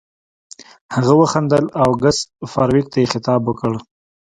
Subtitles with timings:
[0.95, 2.17] هغه وخندل او ګس
[2.51, 3.73] فارویک ته یې خطاب وکړ